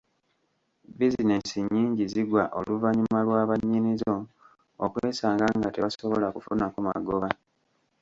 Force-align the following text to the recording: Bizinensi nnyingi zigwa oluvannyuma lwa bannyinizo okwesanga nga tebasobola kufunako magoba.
Bizinensi 0.97 1.57
nnyingi 1.63 2.03
zigwa 2.11 2.43
oluvannyuma 2.57 3.19
lwa 3.25 3.41
bannyinizo 3.49 4.15
okwesanga 4.85 5.45
nga 5.57 5.69
tebasobola 5.71 6.27
kufunako 6.35 6.77
magoba. 6.87 7.29